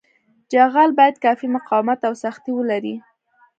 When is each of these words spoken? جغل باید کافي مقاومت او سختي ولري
جغل 0.51 0.89
باید 0.97 1.15
کافي 1.25 1.47
مقاومت 1.55 1.99
او 2.07 2.13
سختي 2.23 2.51
ولري 2.55 2.95